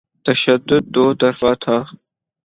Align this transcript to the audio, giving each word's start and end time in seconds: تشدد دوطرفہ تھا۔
تشدد 0.25 0.83
دوطرفہ 0.95 1.51
تھا۔ 1.61 1.77